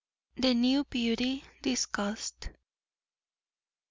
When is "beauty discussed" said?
0.85-2.49